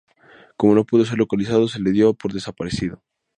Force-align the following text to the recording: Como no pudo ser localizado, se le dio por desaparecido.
Como 0.57 0.73
no 0.73 0.83
pudo 0.83 1.05
ser 1.05 1.19
localizado, 1.19 1.67
se 1.67 1.79
le 1.79 1.91
dio 1.91 2.15
por 2.15 2.33
desaparecido. 2.33 3.03